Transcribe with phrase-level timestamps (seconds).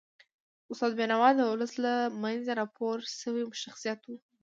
[0.71, 1.93] استاد بینوا د ولس له
[2.23, 4.09] منځه راپورته سوی شخصیت و.